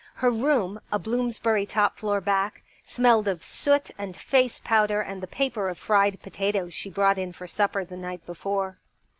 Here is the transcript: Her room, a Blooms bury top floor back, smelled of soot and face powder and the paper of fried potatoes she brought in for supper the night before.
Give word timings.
Her 0.15 0.31
room, 0.31 0.81
a 0.91 0.97
Blooms 0.97 1.37
bury 1.39 1.67
top 1.67 1.99
floor 1.99 2.19
back, 2.21 2.63
smelled 2.83 3.27
of 3.27 3.43
soot 3.45 3.91
and 3.99 4.17
face 4.17 4.59
powder 4.59 4.99
and 4.99 5.21
the 5.21 5.27
paper 5.27 5.69
of 5.69 5.77
fried 5.77 6.19
potatoes 6.23 6.73
she 6.73 6.89
brought 6.89 7.19
in 7.19 7.33
for 7.33 7.45
supper 7.45 7.85
the 7.85 7.97
night 7.97 8.25
before. 8.25 8.79